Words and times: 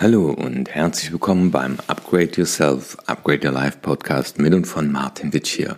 Hallo 0.00 0.30
und 0.30 0.70
herzlich 0.70 1.10
willkommen 1.10 1.50
beim 1.50 1.76
Upgrade 1.88 2.30
Yourself, 2.36 2.96
Upgrade 3.06 3.48
Your 3.48 3.52
Life 3.52 3.78
Podcast 3.82 4.38
mit 4.38 4.54
und 4.54 4.64
von 4.64 4.92
Martin 4.92 5.32
Witsch 5.32 5.56
hier. 5.56 5.76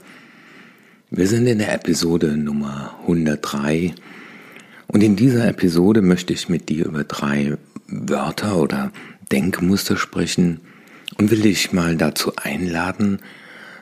Wir 1.09 1.27
sind 1.27 1.47
in 1.47 1.57
der 1.57 1.73
Episode 1.73 2.37
Nummer 2.37 2.99
103 3.01 3.95
und 4.89 5.03
in 5.03 5.17
dieser 5.17 5.49
Episode 5.49 6.03
möchte 6.03 6.35
ich 6.35 6.51
mit 6.51 6.69
dir 6.69 6.85
über 6.85 7.05
drei 7.05 7.57
Wörter 7.87 8.59
oder 8.59 8.93
Denkmuster 9.33 9.97
sprechen 9.97 10.61
und 11.17 11.31
will 11.31 11.41
dich 11.41 11.73
mal 11.73 11.97
dazu 11.97 12.35
einladen, 12.37 13.21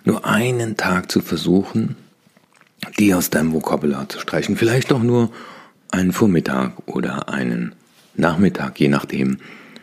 nur 0.04 0.24
einen 0.24 0.76
Tag 0.76 1.10
zu 1.10 1.20
versuchen, 1.20 1.96
die 3.00 3.12
aus 3.12 3.30
deinem 3.30 3.52
Vokabular 3.52 4.08
zu 4.08 4.20
streichen. 4.20 4.56
Vielleicht 4.56 4.92
auch 4.92 5.02
nur 5.02 5.32
einen 5.90 6.12
Vormittag 6.12 6.74
oder 6.86 7.28
einen 7.28 7.74
Nachmittag, 8.14 8.78
je 8.78 8.86
nachdem, 8.86 9.38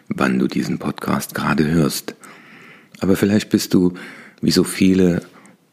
wann 0.10 0.40
du 0.40 0.48
diesen 0.48 0.80
Podcast 0.80 1.34
gerade 1.34 1.66
hörst. 1.66 2.16
Aber 3.00 3.16
vielleicht 3.16 3.50
bist 3.50 3.74
du, 3.74 3.94
wie 4.42 4.52
so 4.52 4.64
viele, 4.64 5.22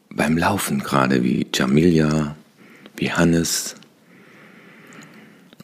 beim 0.09 0.37
Laufen 0.37 0.79
gerade, 0.79 1.23
wie 1.23 1.47
Jamilia, 1.53 2.35
wie 2.97 3.11
Hannes 3.11 3.75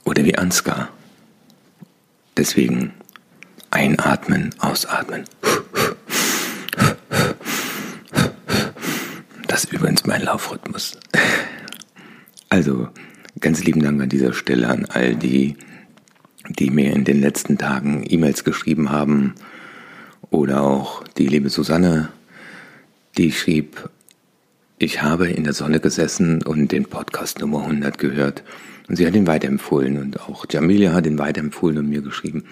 oder 0.04 0.26
wie 0.26 0.38
Ansgar. 0.38 0.90
Deswegen 2.38 2.94
einatmen, 3.72 4.56
ausatmen. 4.60 5.26
Das 9.48 9.64
ist 9.66 9.74
übrigens 9.74 10.06
mein 10.06 10.24
Laufrhythmus. 10.24 10.98
Also, 12.50 12.88
ganz 13.40 13.64
lieben 13.64 13.82
Dank 13.82 14.02
an 14.02 14.10
dieser 14.10 14.34
Stelle 14.34 14.68
an 14.68 14.86
all 14.86 15.16
die, 15.16 15.58
die 16.48 16.70
mir 16.70 16.94
in 16.94 17.04
den 17.04 17.20
letzten 17.20 17.58
Tagen 17.58 18.06
E-Mails 18.08 18.44
geschrieben 18.44 18.92
haben 18.92 19.36
oder 20.30 20.62
auch 20.62 21.04
die 21.18 21.28
liebe 21.28 21.50
Susanne, 21.50 22.10
die 23.18 23.32
schrieb, 23.32 23.90
ich 24.78 25.02
habe 25.02 25.28
in 25.28 25.44
der 25.44 25.54
Sonne 25.54 25.80
gesessen 25.80 26.42
und 26.42 26.72
den 26.72 26.86
Podcast 26.86 27.40
Nummer 27.40 27.64
100 27.64 27.98
gehört 27.98 28.44
und 28.88 28.96
sie 28.96 29.06
hat 29.06 29.16
ihn 29.16 29.28
weiterempfohlen 29.28 29.98
und 29.98 30.22
auch 30.22 30.46
Jamilia 30.50 30.94
hat 30.94 31.06
ihn 31.06 31.20
weiterempfohlen 31.20 31.80
und 31.80 31.90
mir 31.90 32.02
geschrieben. 32.02 32.46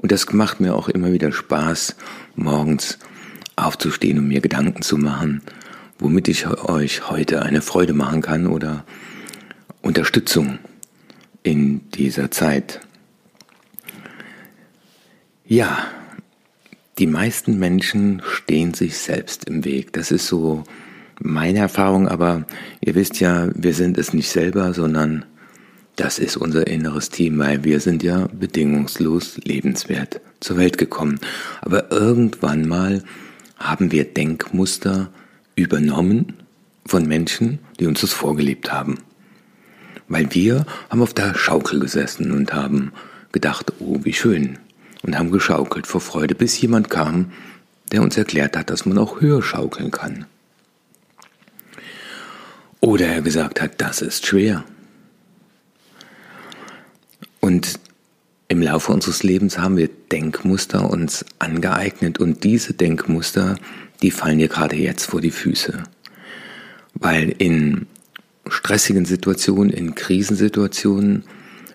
Und 0.00 0.12
das 0.12 0.32
macht 0.32 0.60
mir 0.60 0.74
auch 0.74 0.88
immer 0.88 1.12
wieder 1.12 1.32
Spaß, 1.32 1.96
morgens 2.36 2.98
aufzustehen 3.56 4.18
und 4.18 4.28
mir 4.28 4.40
Gedanken 4.40 4.82
zu 4.82 4.96
machen, 4.96 5.42
womit 5.98 6.28
ich 6.28 6.46
euch 6.46 7.10
heute 7.10 7.42
eine 7.42 7.62
Freude 7.62 7.94
machen 7.94 8.22
kann 8.22 8.46
oder 8.46 8.84
Unterstützung 9.82 10.58
in 11.42 11.90
dieser 11.90 12.30
Zeit. 12.30 12.85
Ja, 15.48 15.86
die 16.98 17.06
meisten 17.06 17.56
Menschen 17.60 18.20
stehen 18.26 18.74
sich 18.74 18.98
selbst 18.98 19.48
im 19.48 19.64
Weg. 19.64 19.92
Das 19.92 20.10
ist 20.10 20.26
so 20.26 20.64
meine 21.20 21.60
Erfahrung, 21.60 22.08
aber 22.08 22.44
ihr 22.80 22.96
wisst 22.96 23.20
ja, 23.20 23.48
wir 23.54 23.72
sind 23.72 23.96
es 23.96 24.12
nicht 24.12 24.28
selber, 24.28 24.74
sondern 24.74 25.24
das 25.94 26.18
ist 26.18 26.36
unser 26.36 26.66
inneres 26.66 27.10
Team, 27.10 27.38
weil 27.38 27.62
wir 27.62 27.78
sind 27.78 28.02
ja 28.02 28.26
bedingungslos 28.32 29.36
lebenswert 29.44 30.20
zur 30.40 30.56
Welt 30.58 30.78
gekommen. 30.78 31.20
Aber 31.60 31.92
irgendwann 31.92 32.66
mal 32.66 33.04
haben 33.56 33.92
wir 33.92 34.04
Denkmuster 34.04 35.10
übernommen 35.54 36.32
von 36.86 37.06
Menschen, 37.06 37.60
die 37.78 37.86
uns 37.86 38.00
das 38.00 38.12
vorgelebt 38.12 38.72
haben. 38.72 38.98
Weil 40.08 40.34
wir 40.34 40.66
haben 40.90 41.02
auf 41.02 41.14
der 41.14 41.34
Schaukel 41.34 41.78
gesessen 41.78 42.32
und 42.32 42.52
haben 42.52 42.90
gedacht, 43.30 43.72
oh, 43.78 44.00
wie 44.02 44.12
schön, 44.12 44.58
und 45.06 45.16
haben 45.18 45.30
geschaukelt 45.30 45.86
vor 45.86 46.00
Freude, 46.00 46.34
bis 46.34 46.60
jemand 46.60 46.90
kam, 46.90 47.32
der 47.92 48.02
uns 48.02 48.16
erklärt 48.16 48.56
hat, 48.56 48.70
dass 48.70 48.84
man 48.84 48.98
auch 48.98 49.20
höher 49.20 49.42
schaukeln 49.42 49.90
kann. 49.90 50.26
Oder 52.80 53.06
er 53.06 53.22
gesagt 53.22 53.60
hat, 53.60 53.80
das 53.80 54.02
ist 54.02 54.26
schwer. 54.26 54.64
Und 57.40 57.78
im 58.48 58.62
Laufe 58.62 58.92
unseres 58.92 59.22
Lebens 59.22 59.58
haben 59.58 59.76
wir 59.76 59.88
Denkmuster 59.88 60.90
uns 60.90 61.24
angeeignet 61.38 62.18
und 62.18 62.44
diese 62.44 62.74
Denkmuster, 62.74 63.56
die 64.02 64.10
fallen 64.10 64.38
dir 64.38 64.48
gerade 64.48 64.76
jetzt 64.76 65.06
vor 65.06 65.20
die 65.20 65.30
Füße. 65.30 65.84
Weil 66.94 67.34
in 67.38 67.86
stressigen 68.48 69.04
Situationen, 69.04 69.70
in 69.70 69.94
Krisensituationen 69.94 71.24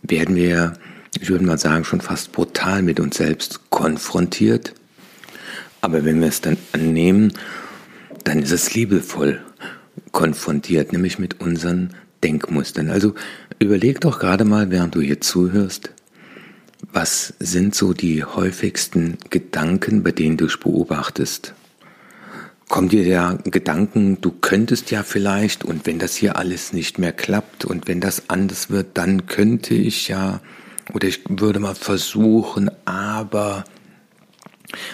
werden 0.01 0.35
wir 0.35 0.73
ich 1.19 1.29
würde 1.29 1.45
mal 1.45 1.57
sagen, 1.57 1.83
schon 1.83 2.01
fast 2.01 2.31
brutal 2.31 2.81
mit 2.81 2.99
uns 2.99 3.17
selbst 3.17 3.69
konfrontiert. 3.69 4.73
Aber 5.81 6.05
wenn 6.05 6.21
wir 6.21 6.27
es 6.27 6.41
dann 6.41 6.57
annehmen, 6.71 7.33
dann 8.23 8.41
ist 8.41 8.51
es 8.51 8.73
liebevoll 8.73 9.41
konfrontiert, 10.11 10.93
nämlich 10.93 11.19
mit 11.19 11.41
unseren 11.41 11.95
Denkmustern. 12.23 12.89
Also 12.89 13.15
überleg 13.59 13.99
doch 14.01 14.19
gerade 14.19 14.45
mal, 14.45 14.69
während 14.69 14.95
du 14.95 15.01
hier 15.01 15.21
zuhörst, 15.21 15.91
was 16.93 17.33
sind 17.39 17.75
so 17.75 17.93
die 17.93 18.23
häufigsten 18.23 19.17
Gedanken, 19.29 20.03
bei 20.03 20.11
denen 20.11 20.37
du 20.37 20.45
es 20.45 20.57
beobachtest? 20.57 21.53
Kommt 22.67 22.93
dir 22.93 23.03
der 23.03 23.37
Gedanken, 23.43 24.21
du 24.21 24.31
könntest 24.31 24.91
ja 24.91 25.03
vielleicht 25.03 25.65
und 25.65 25.85
wenn 25.85 25.99
das 25.99 26.15
hier 26.15 26.37
alles 26.37 26.73
nicht 26.73 26.99
mehr 26.99 27.11
klappt 27.11 27.65
und 27.65 27.87
wenn 27.87 27.99
das 27.99 28.29
anders 28.29 28.69
wird, 28.69 28.97
dann 28.97 29.25
könnte 29.25 29.73
ich 29.73 30.07
ja 30.07 30.39
oder 30.93 31.07
ich 31.07 31.21
würde 31.27 31.59
mal 31.59 31.75
versuchen, 31.75 32.69
aber 32.85 33.63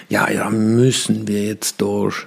ja, 0.10 0.30
ja, 0.30 0.50
müssen 0.50 1.28
wir 1.28 1.46
jetzt 1.46 1.82
durch. 1.82 2.26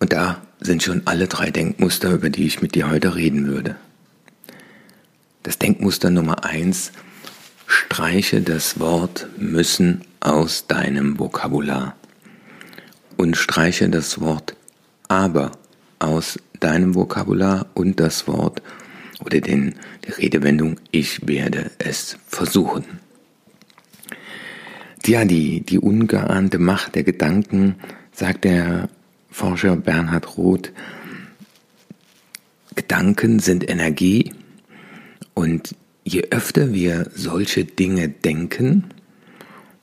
Und 0.00 0.12
da 0.12 0.42
sind 0.60 0.82
schon 0.82 1.02
alle 1.06 1.26
drei 1.26 1.50
Denkmuster, 1.50 2.12
über 2.12 2.30
die 2.30 2.46
ich 2.46 2.62
mit 2.62 2.74
dir 2.74 2.90
heute 2.90 3.14
reden 3.14 3.46
würde. 3.46 3.76
Das 5.42 5.58
Denkmuster 5.58 6.10
Nummer 6.10 6.44
eins, 6.44 6.92
streiche 7.66 8.40
das 8.40 8.78
Wort 8.80 9.28
müssen 9.38 10.02
aus 10.20 10.66
deinem 10.66 11.18
Vokabular 11.18 11.94
und 13.16 13.36
streiche 13.36 13.88
das 13.88 14.20
Wort 14.20 14.56
aber 15.08 15.52
aus 15.98 16.38
deinem 16.60 16.94
Vokabular 16.94 17.66
und 17.74 18.00
das 18.00 18.26
Wort 18.26 18.62
oder 19.24 19.40
den, 19.40 19.74
die 20.06 20.12
Redewendung 20.12 20.76
ich 20.90 21.26
werde 21.26 21.70
es 21.78 22.18
versuchen. 22.26 22.84
Ja, 25.06 25.24
die, 25.24 25.60
die 25.60 25.78
ungeahnte 25.78 26.58
Macht 26.58 26.96
der 26.96 27.04
Gedanken, 27.04 27.76
sagt 28.12 28.44
der 28.44 28.88
Forscher 29.30 29.76
Bernhard 29.76 30.36
Roth, 30.36 30.72
Gedanken 32.74 33.38
sind 33.38 33.68
Energie 33.70 34.32
und 35.34 35.74
je 36.04 36.24
öfter 36.30 36.72
wir 36.72 37.10
solche 37.14 37.64
Dinge 37.64 38.08
denken, 38.08 38.84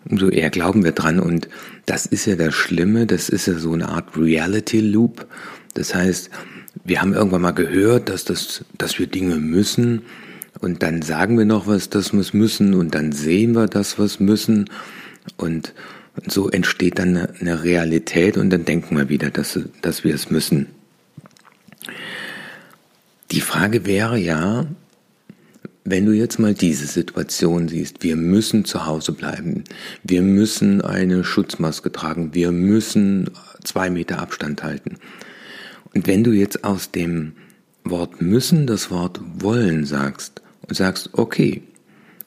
umso 0.10 0.30
eher 0.30 0.50
glauben 0.50 0.84
wir 0.84 0.92
dran. 0.92 1.20
Und 1.20 1.48
das 1.86 2.06
ist 2.06 2.26
ja 2.26 2.36
das 2.36 2.54
Schlimme, 2.54 3.06
das 3.06 3.30
ist 3.30 3.48
ja 3.48 3.56
so 3.56 3.74
eine 3.74 3.90
Art 3.90 4.18
Reality 4.18 4.80
Loop. 4.80 5.28
Das 5.74 5.96
heißt, 5.96 6.30
wir 6.84 7.02
haben 7.02 7.14
irgendwann 7.14 7.42
mal 7.42 7.52
gehört, 7.52 8.10
dass, 8.10 8.26
das, 8.26 8.66
dass 8.78 9.00
wir 9.00 9.08
Dinge 9.08 9.36
müssen. 9.36 10.04
Und 10.60 10.84
dann 10.84 11.02
sagen 11.02 11.38
wir 11.38 11.46
noch 11.46 11.68
was, 11.68 11.90
wir 11.92 12.20
es 12.20 12.34
müssen. 12.34 12.74
Und 12.74 12.94
dann 12.96 13.12
sehen 13.12 13.54
wir 13.54 13.68
das, 13.68 14.00
was 14.00 14.20
müssen. 14.20 14.70
Und 15.38 15.74
so 16.28 16.50
entsteht 16.50 17.00
dann 17.00 17.18
eine, 17.18 17.34
eine 17.40 17.64
Realität. 17.64 18.38
Und 18.38 18.50
dann 18.50 18.66
denken 18.66 18.98
wir 18.98 19.10
wieder, 19.10 19.30
dass, 19.30 19.60
dass 19.82 20.04
wir 20.04 20.14
es 20.14 20.30
müssen. 20.30 20.68
Die 23.32 23.42
Frage 23.42 23.86
wäre 23.86 24.18
ja, 24.18 24.68
wenn 25.86 26.06
du 26.06 26.12
jetzt 26.12 26.40
mal 26.40 26.54
diese 26.54 26.86
Situation 26.86 27.68
siehst, 27.68 28.04
wir 28.04 28.16
müssen 28.16 28.64
zu 28.64 28.86
Hause 28.86 29.12
bleiben, 29.12 29.64
wir 30.04 30.22
müssen 30.22 30.82
eine 30.82 31.24
Schutzmaske 31.24 31.92
tragen, 31.92 32.34
wir 32.34 32.52
müssen 32.52 33.30
zwei 33.64 33.90
Meter 33.90 34.20
Abstand 34.20 34.64
halten. 34.64 34.98
Und 35.94 36.08
wenn 36.08 36.24
du 36.24 36.32
jetzt 36.32 36.64
aus 36.64 36.92
dem 36.92 37.34
Wort 37.84 38.22
müssen 38.22 38.66
das 38.66 38.90
Wort 38.90 39.20
wollen 39.36 39.86
sagst 39.86 40.42
und 40.68 40.76
sagst, 40.76 41.10
okay, 41.14 41.62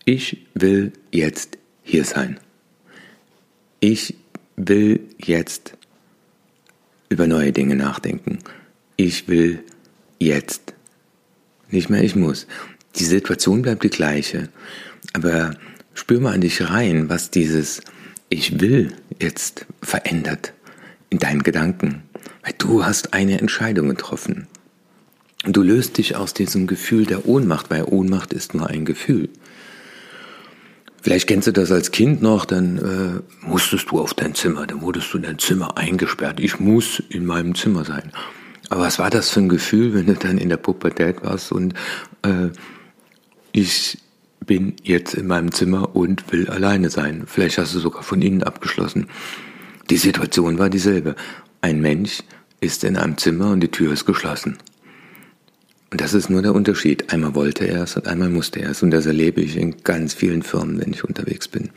ich 0.04 0.46
will 0.54 0.92
jetzt 1.10 1.58
hier 1.82 2.04
sein. 2.04 2.38
Ich 3.80 4.14
will 4.56 5.00
jetzt 5.18 5.76
über 7.08 7.26
neue 7.26 7.52
Dinge 7.52 7.76
nachdenken. 7.76 8.38
Ich 8.96 9.28
will 9.28 9.60
jetzt. 10.18 10.74
Nicht 11.70 11.90
mehr 11.90 12.02
ich 12.02 12.16
muss. 12.16 12.46
Die 12.96 13.04
Situation 13.04 13.62
bleibt 13.62 13.82
die 13.82 13.90
gleiche. 13.90 14.48
Aber 15.12 15.56
spür 15.94 16.20
mal 16.20 16.34
an 16.34 16.40
dich 16.40 16.68
rein, 16.68 17.08
was 17.08 17.30
dieses 17.30 17.80
Ich 18.28 18.60
will 18.60 18.92
jetzt 19.20 19.66
verändert 19.82 20.52
in 21.10 21.18
deinen 21.18 21.42
Gedanken. 21.42 22.02
Du 22.58 22.84
hast 22.84 23.12
eine 23.12 23.40
Entscheidung 23.40 23.88
getroffen. 23.88 24.46
Du 25.44 25.62
löst 25.62 25.98
dich 25.98 26.16
aus 26.16 26.34
diesem 26.34 26.66
Gefühl 26.66 27.06
der 27.06 27.26
Ohnmacht, 27.26 27.70
weil 27.70 27.84
Ohnmacht 27.84 28.32
ist 28.32 28.54
nur 28.54 28.68
ein 28.68 28.84
Gefühl. 28.84 29.28
Vielleicht 31.02 31.28
kennst 31.28 31.46
du 31.46 31.52
das 31.52 31.70
als 31.70 31.92
Kind 31.92 32.20
noch, 32.20 32.44
dann 32.44 32.78
äh, 32.78 33.46
musstest 33.46 33.90
du 33.90 34.00
auf 34.00 34.12
dein 34.14 34.34
Zimmer, 34.34 34.66
dann 34.66 34.82
wurdest 34.82 35.12
du 35.12 35.18
in 35.18 35.22
dein 35.22 35.38
Zimmer 35.38 35.76
eingesperrt. 35.76 36.40
Ich 36.40 36.58
muss 36.58 37.00
in 37.10 37.24
meinem 37.24 37.54
Zimmer 37.54 37.84
sein. 37.84 38.10
Aber 38.70 38.82
was 38.82 38.98
war 38.98 39.10
das 39.10 39.30
für 39.30 39.40
ein 39.40 39.48
Gefühl, 39.48 39.94
wenn 39.94 40.06
du 40.06 40.14
dann 40.14 40.38
in 40.38 40.48
der 40.48 40.56
Pubertät 40.56 41.22
warst 41.22 41.52
und 41.52 41.74
äh, 42.22 42.48
ich 43.52 43.98
bin 44.44 44.74
jetzt 44.82 45.14
in 45.14 45.28
meinem 45.28 45.52
Zimmer 45.52 45.94
und 45.94 46.32
will 46.32 46.48
alleine 46.48 46.90
sein. 46.90 47.24
Vielleicht 47.26 47.58
hast 47.58 47.74
du 47.74 47.78
sogar 47.78 48.02
von 48.02 48.20
innen 48.20 48.42
abgeschlossen. 48.42 49.06
Die 49.90 49.96
Situation 49.96 50.58
war 50.58 50.70
dieselbe. 50.70 51.14
Ein 51.66 51.80
Mensch 51.80 52.22
ist 52.60 52.84
in 52.84 52.96
einem 52.96 53.18
Zimmer 53.18 53.50
und 53.50 53.58
die 53.58 53.72
Tür 53.72 53.92
ist 53.92 54.04
geschlossen. 54.04 54.56
Und 55.90 56.00
das 56.00 56.14
ist 56.14 56.30
nur 56.30 56.40
der 56.40 56.54
Unterschied. 56.54 57.12
Einmal 57.12 57.34
wollte 57.34 57.66
er 57.66 57.82
es 57.82 57.96
und 57.96 58.06
einmal 58.06 58.28
musste 58.28 58.60
er 58.60 58.70
es. 58.70 58.84
Und 58.84 58.92
das 58.92 59.04
erlebe 59.04 59.40
ich 59.40 59.56
in 59.56 59.82
ganz 59.82 60.14
vielen 60.14 60.42
Firmen, 60.42 60.80
wenn 60.80 60.92
ich 60.92 61.02
unterwegs 61.02 61.48
bin. 61.48 61.70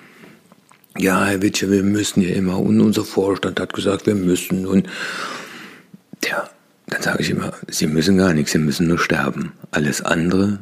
Ja, 0.95 1.25
Herr 1.25 1.41
Witsche, 1.41 1.71
wir 1.71 1.81
müssen 1.81 2.21
ja 2.21 2.35
immer. 2.35 2.59
Und 2.59 2.79
unser 2.81 3.03
Vorstand 3.03 3.59
hat 3.59 3.73
gesagt, 3.73 4.05
wir 4.05 4.13
müssen. 4.13 4.67
Und 4.67 4.87
ja, 6.23 6.47
dann 6.85 7.01
sage 7.01 7.23
ich 7.23 7.31
immer, 7.31 7.53
Sie 7.67 7.87
müssen 7.87 8.15
gar 8.15 8.35
nichts, 8.35 8.51
Sie 8.51 8.59
müssen 8.59 8.87
nur 8.87 8.99
sterben. 8.99 9.53
Alles 9.71 10.03
andere 10.03 10.59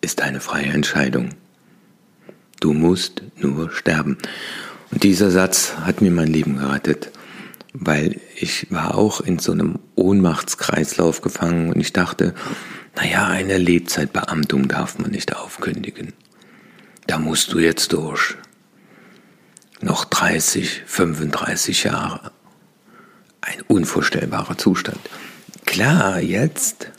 ist 0.00 0.22
eine 0.22 0.40
freie 0.40 0.72
Entscheidung. 0.72 1.34
Du 2.60 2.72
musst 2.72 3.24
nur 3.36 3.70
sterben. 3.72 4.16
Und 4.90 5.02
dieser 5.02 5.30
Satz 5.30 5.74
hat 5.82 6.00
mir 6.00 6.10
mein 6.10 6.28
Leben 6.28 6.56
gerettet, 6.56 7.10
weil 7.72 8.20
ich 8.36 8.70
war 8.70 8.94
auch 8.96 9.20
in 9.20 9.38
so 9.38 9.52
einem 9.52 9.78
Ohnmachtskreislauf 9.94 11.20
gefangen 11.20 11.72
und 11.72 11.80
ich 11.80 11.92
dachte, 11.92 12.34
naja, 12.96 13.26
eine 13.26 13.58
Lebzeitbeamtung 13.58 14.68
darf 14.68 14.98
man 14.98 15.10
nicht 15.10 15.34
aufkündigen. 15.34 16.12
Da 17.06 17.18
musst 17.18 17.52
du 17.52 17.58
jetzt 17.58 17.92
durch. 17.92 18.36
Noch 19.80 20.04
30, 20.04 20.82
35 20.86 21.84
Jahre. 21.84 22.30
Ein 23.40 23.62
unvorstellbarer 23.66 24.56
Zustand. 24.56 25.00
Klar, 25.64 26.20
jetzt 26.20 26.92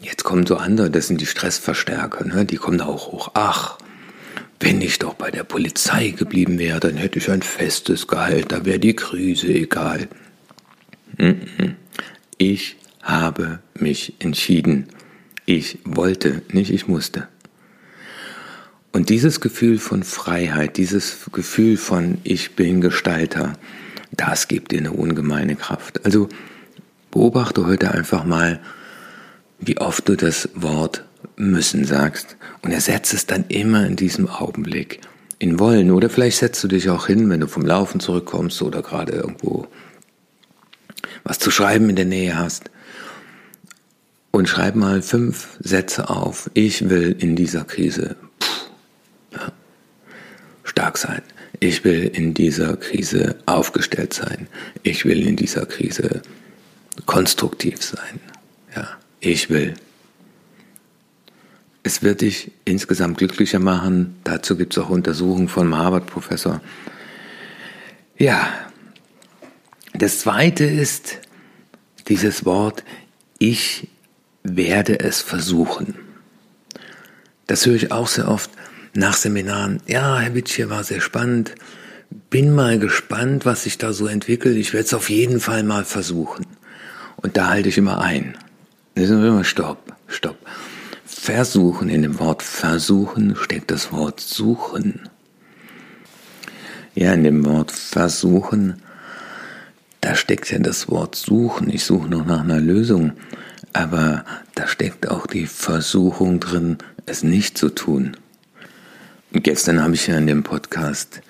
Jetzt 0.00 0.22
kommen 0.22 0.46
so 0.46 0.56
andere, 0.56 0.90
das 0.90 1.08
sind 1.08 1.20
die 1.20 1.26
Stressverstärker, 1.26 2.24
ne? 2.24 2.44
die 2.44 2.56
kommen 2.56 2.78
da 2.78 2.86
auch 2.86 3.10
hoch. 3.10 3.30
Ach, 3.34 3.78
wenn 4.60 4.80
ich 4.80 4.98
doch 4.98 5.14
bei 5.14 5.30
der 5.30 5.44
Polizei 5.44 6.10
geblieben 6.10 6.58
wäre, 6.58 6.80
dann 6.80 6.96
hätte 6.96 7.18
ich 7.18 7.30
ein 7.30 7.42
festes 7.42 8.06
Gehalt, 8.06 8.52
da 8.52 8.64
wäre 8.64 8.78
die 8.78 8.94
Krise 8.94 9.48
egal. 9.48 10.08
Ich 12.36 12.76
habe 13.02 13.60
mich 13.74 14.14
entschieden. 14.18 14.86
Ich 15.46 15.78
wollte, 15.84 16.42
nicht 16.52 16.70
ich 16.70 16.88
musste. 16.88 17.28
Und 18.92 19.10
dieses 19.10 19.40
Gefühl 19.40 19.78
von 19.78 20.02
Freiheit, 20.02 20.76
dieses 20.76 21.26
Gefühl 21.32 21.76
von 21.76 22.18
ich 22.24 22.56
bin 22.56 22.80
Gestalter, 22.80 23.54
das 24.12 24.48
gibt 24.48 24.72
dir 24.72 24.78
eine 24.78 24.92
ungemeine 24.92 25.56
Kraft. 25.56 26.04
Also 26.04 26.28
beobachte 27.10 27.66
heute 27.66 27.92
einfach 27.92 28.24
mal, 28.24 28.60
wie 29.60 29.78
oft 29.78 30.08
du 30.08 30.16
das 30.16 30.48
Wort 30.54 31.04
müssen 31.38 31.84
sagst 31.84 32.36
und 32.62 32.72
ersetze 32.72 33.16
es 33.16 33.26
dann 33.26 33.44
immer 33.48 33.86
in 33.86 33.96
diesem 33.96 34.28
Augenblick 34.28 35.00
in 35.38 35.58
wollen. 35.58 35.90
Oder 35.90 36.10
vielleicht 36.10 36.38
setzt 36.38 36.62
du 36.64 36.68
dich 36.68 36.90
auch 36.90 37.06
hin, 37.06 37.30
wenn 37.30 37.40
du 37.40 37.46
vom 37.46 37.64
Laufen 37.64 38.00
zurückkommst 38.00 38.60
oder 38.62 38.82
gerade 38.82 39.12
irgendwo 39.12 39.66
was 41.24 41.38
zu 41.38 41.50
schreiben 41.50 41.88
in 41.88 41.96
der 41.96 42.04
Nähe 42.04 42.36
hast. 42.36 42.70
Und 44.30 44.48
schreib 44.48 44.74
mal 44.74 45.00
fünf 45.02 45.56
Sätze 45.60 46.10
auf. 46.10 46.50
Ich 46.54 46.90
will 46.90 47.16
in 47.18 47.34
dieser 47.34 47.64
Krise 47.64 48.16
pff, 48.42 48.70
ja, 49.32 49.52
stark 50.64 50.98
sein. 50.98 51.22
Ich 51.60 51.82
will 51.84 52.04
in 52.04 52.34
dieser 52.34 52.76
Krise 52.76 53.36
aufgestellt 53.46 54.12
sein. 54.12 54.46
Ich 54.82 55.04
will 55.04 55.26
in 55.26 55.34
dieser 55.34 55.66
Krise 55.66 56.22
konstruktiv 57.06 57.82
sein. 57.82 58.20
Ja. 58.76 58.88
Ich 59.20 59.50
will. 59.50 59.74
Es 61.88 62.02
wird 62.02 62.20
dich 62.20 62.52
insgesamt 62.66 63.16
glücklicher 63.16 63.60
machen. 63.60 64.16
Dazu 64.22 64.58
gibt 64.58 64.76
es 64.76 64.78
auch 64.84 64.90
Untersuchungen 64.90 65.48
von 65.48 65.74
Harvard-Professor. 65.74 66.60
Ja, 68.18 68.46
das 69.94 70.18
zweite 70.18 70.64
ist 70.64 71.18
dieses 72.08 72.44
Wort, 72.44 72.84
ich 73.38 73.88
werde 74.42 75.00
es 75.00 75.22
versuchen. 75.22 75.94
Das 77.46 77.64
höre 77.64 77.76
ich 77.76 77.90
auch 77.90 78.08
sehr 78.08 78.28
oft 78.28 78.50
nach 78.92 79.14
Seminaren. 79.14 79.80
Ja, 79.86 80.18
Herr 80.18 80.34
Witsch, 80.34 80.56
hier 80.56 80.68
war 80.68 80.84
sehr 80.84 81.00
spannend. 81.00 81.54
Bin 82.28 82.54
mal 82.54 82.78
gespannt, 82.78 83.46
was 83.46 83.62
sich 83.62 83.78
da 83.78 83.94
so 83.94 84.06
entwickelt. 84.08 84.58
Ich 84.58 84.74
werde 84.74 84.84
es 84.84 84.92
auf 84.92 85.08
jeden 85.08 85.40
Fall 85.40 85.62
mal 85.62 85.86
versuchen. 85.86 86.44
Und 87.16 87.38
da 87.38 87.48
halte 87.48 87.70
ich 87.70 87.78
immer 87.78 88.02
ein. 88.02 88.36
Stopp, 89.42 89.96
stopp. 90.06 90.36
Versuchen, 91.30 91.90
in 91.90 92.00
dem 92.00 92.18
Wort 92.20 92.42
versuchen 92.42 93.36
steckt 93.36 93.70
das 93.70 93.92
Wort 93.92 94.18
suchen. 94.18 95.10
Ja, 96.94 97.12
in 97.12 97.22
dem 97.22 97.44
Wort 97.44 97.70
versuchen, 97.70 98.80
da 100.00 100.14
steckt 100.14 100.50
ja 100.50 100.58
das 100.58 100.88
Wort 100.88 101.16
suchen. 101.16 101.68
Ich 101.68 101.84
suche 101.84 102.08
noch 102.08 102.24
nach 102.24 102.40
einer 102.40 102.60
Lösung. 102.60 103.12
Aber 103.74 104.24
da 104.54 104.66
steckt 104.66 105.10
auch 105.10 105.26
die 105.26 105.44
Versuchung 105.44 106.40
drin, 106.40 106.78
es 107.04 107.22
nicht 107.22 107.58
zu 107.58 107.68
tun. 107.68 108.16
Und 109.30 109.44
gestern 109.44 109.82
habe 109.82 109.96
ich 109.96 110.06
ja 110.06 110.16
in 110.16 110.28
dem 110.28 110.44
Podcast 110.44 111.20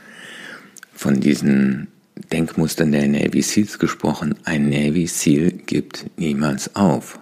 von 0.94 1.18
diesen 1.18 1.88
Denkmustern 2.30 2.92
der 2.92 3.08
Navy 3.08 3.42
Seals 3.42 3.80
gesprochen. 3.80 4.36
Ein 4.44 4.68
Navy 4.68 5.08
Seal 5.08 5.50
gibt 5.50 6.06
niemals 6.16 6.76
auf. 6.76 7.18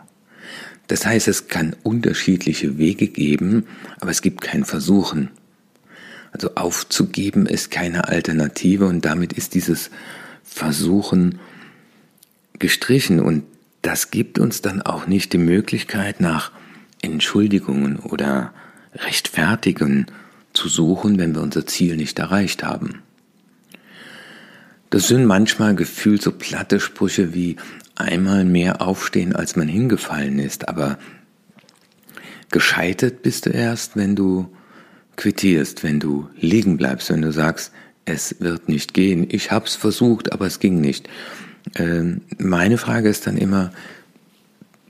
Das 0.88 1.05
heißt, 1.05 1.29
es 1.29 1.49
kann 1.49 1.75
unterschiedliche 1.83 2.79
Wege 2.79 3.09
geben, 3.09 3.67
aber 4.00 4.11
es 4.11 4.23
gibt 4.23 4.41
kein 4.41 4.65
Versuchen. 4.65 5.31
Also 6.33 6.55
aufzugeben 6.55 7.47
ist 7.47 7.71
keine 7.71 8.09
Alternative 8.09 8.87
und 8.87 9.05
damit 9.05 9.33
ist 9.33 9.55
dieses 9.55 9.91
Versuchen 10.44 11.38
gestrichen 12.59 13.21
und 13.21 13.44
das 13.83 14.11
gibt 14.11 14.38
uns 14.38 14.62
dann 14.62 14.83
auch 14.83 15.07
nicht 15.07 15.33
die 15.33 15.38
Möglichkeit 15.38 16.21
nach 16.21 16.52
Entschuldigungen 17.02 17.99
oder 17.99 18.52
Rechtfertigen 18.95 20.07
zu 20.52 20.69
suchen, 20.69 21.19
wenn 21.19 21.35
wir 21.35 21.43
unser 21.43 21.66
Ziel 21.66 21.97
nicht 21.97 22.19
erreicht 22.19 22.64
haben. 22.64 23.02
Das 24.90 25.09
sind 25.09 25.25
manchmal 25.25 25.75
gefühlt 25.75 26.23
so 26.23 26.33
platte 26.33 26.81
Sprüche 26.81 27.35
wie 27.35 27.57
einmal 27.97 28.45
mehr 28.45 28.81
aufstehen, 28.81 29.35
als 29.35 29.57
man 29.57 29.69
hingefallen 29.69 30.38
ist, 30.38 30.69
aber 30.69 30.99
gescheitert 32.50 33.23
bist 33.23 33.47
du 33.47 33.50
erst, 33.50 33.97
wenn 33.97 34.15
du 34.15 34.55
quittierst, 35.17 35.83
wenn 35.83 35.99
du 35.99 36.29
liegen 36.38 36.76
bleibst, 36.76 37.11
wenn 37.11 37.23
du 37.23 37.33
sagst, 37.33 37.73
es 38.05 38.37
wird 38.38 38.69
nicht 38.69 38.95
gehen. 38.95 39.26
Ich 39.29 39.50
hab's 39.50 39.75
versucht, 39.75 40.33
aber 40.33 40.47
es 40.47 40.61
ging 40.61 40.81
nicht. 40.81 41.09
Ähm, 41.75 42.21
meine 42.38 42.79
Frage 42.79 43.09
ist 43.09 43.26
dann 43.26 43.37
immer, 43.37 43.73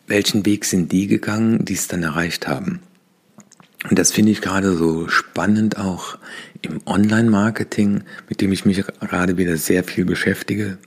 welchen 0.06 0.44
Weg 0.44 0.64
sind 0.64 0.92
die 0.92 1.06
gegangen, 1.06 1.64
die 1.64 1.74
es 1.74 1.88
dann 1.88 2.02
erreicht 2.02 2.46
haben? 2.46 2.80
Und 3.88 3.98
das 3.98 4.12
finde 4.12 4.32
ich 4.32 4.40
gerade 4.40 4.76
so 4.76 5.08
spannend 5.08 5.78
auch 5.78 6.18
im 6.62 6.80
Online-Marketing, 6.86 8.02
mit 8.28 8.40
dem 8.40 8.52
ich 8.52 8.64
mich 8.64 8.84
gerade 9.00 9.36
wieder 9.36 9.56
sehr 9.56 9.84
viel 9.84 10.04
beschäftige. 10.04 10.78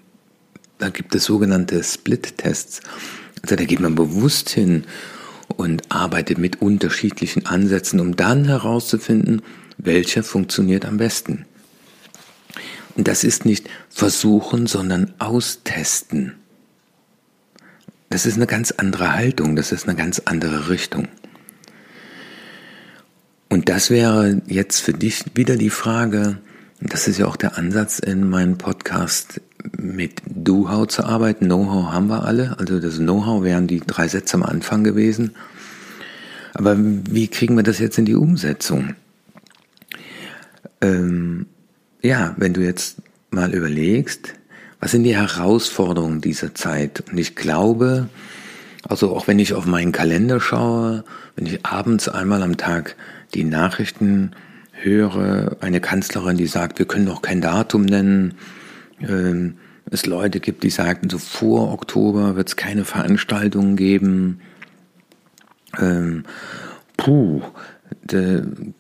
Da 0.80 0.90
gibt 0.90 1.14
es 1.14 1.26
sogenannte 1.26 1.84
Split-Tests. 1.84 2.80
Also 3.44 3.56
da 3.56 3.66
geht 3.66 3.82
man 3.82 3.96
bewusst 3.96 4.50
hin 4.50 4.86
und 5.56 5.92
arbeitet 5.92 6.38
mit 6.38 6.62
unterschiedlichen 6.62 7.46
Ansätzen, 7.46 8.00
um 8.00 8.16
dann 8.16 8.46
herauszufinden, 8.46 9.42
welcher 9.78 10.24
funktioniert 10.24 10.86
am 10.86 10.98
besten. 10.98 11.46
Und 12.96 13.08
das 13.08 13.24
ist 13.24 13.46
nicht 13.46 13.70
versuchen, 13.90 14.68
sondern 14.68 15.14
austesten. 15.20 16.36
Das 18.10 18.26
ist 18.26 18.38
eine 18.38 18.48
ganz 18.48 18.72
andere 18.72 19.14
Haltung, 19.14 19.56
das 19.56 19.72
ist 19.72 19.88
eine 19.88 19.98
ganz 19.98 20.20
andere 20.26 20.70
Richtung. 20.70 21.10
Und 23.50 23.68
das 23.68 23.90
wäre 23.90 24.42
jetzt 24.48 24.80
für 24.80 24.94
dich 24.94 25.26
wieder 25.36 25.58
die 25.58 25.70
Frage, 25.70 26.38
das 26.80 27.08
ist 27.08 27.18
ja 27.20 27.26
auch 27.26 27.36
der 27.36 27.58
Ansatz 27.58 28.00
in 28.00 28.30
meinem 28.30 28.58
Podcast, 28.58 29.42
mit 29.78 30.22
Do-How 30.26 30.88
zu 30.88 31.04
arbeiten. 31.04 31.46
Know-how 31.46 31.92
haben 31.92 32.08
wir 32.08 32.26
alle, 32.26 32.58
also 32.60 32.80
das 32.80 32.98
Know-how 32.98 33.44
wären 33.44 33.68
die 33.68 33.80
drei 33.80 34.08
Sätze 34.08 34.36
am 34.36 34.44
Anfang 34.44 34.84
gewesen. 34.84 35.32
Aber 36.54 36.76
wie 36.78 37.28
kriegen 37.28 37.56
wir 37.56 37.64
das 37.64 37.80
jetzt 37.80 37.98
in 37.98 38.06
die 38.06 38.16
Umsetzung? 38.16 38.96
Ähm, 40.82 41.46
ja, 42.02 42.34
wenn 42.38 42.54
du 42.54 42.62
jetzt 42.62 42.98
mal 43.32 43.54
überlegst, 43.54 44.34
was 44.80 44.92
sind 44.92 45.04
die 45.04 45.16
Herausforderungen 45.16 46.22
dieser 46.22 46.56
Zeit? 46.56 47.04
Und 47.12 47.18
ich 47.18 47.36
glaube, 47.36 48.08
also 48.88 49.16
auch 49.16 49.28
wenn 49.28 49.40
ich 49.40 49.54
auf 49.54 49.66
meinen 49.66 49.92
Kalender 49.92 50.40
schaue, 50.40 51.04
wenn 51.36 51.46
ich 51.46 51.66
abends 51.66 52.08
einmal 52.08 52.44
am 52.44 52.58
Tag 52.58 52.96
die 53.34 53.44
Nachrichten 53.44 54.32
höre 54.72 55.58
eine 55.60 55.82
Kanzlerin, 55.82 56.38
die 56.38 56.48
sagt, 56.48 56.80
wir 56.80 56.86
können 56.86 57.06
doch 57.06 57.22
kein 57.22 57.42
Datum 57.42 57.84
nennen. 57.84 58.36
Ähm, 59.02 59.56
es 59.92 60.06
Leute 60.06 60.40
gibt, 60.40 60.64
die 60.64 60.70
sagten, 60.70 61.10
so 61.10 61.18
vor 61.18 61.72
Oktober 61.72 62.36
wird 62.36 62.48
es 62.48 62.56
keine 62.56 62.86
Veranstaltungen 62.86 63.76
geben. 63.76 64.42
Ähm, 65.80 66.24
puh, 66.98 67.42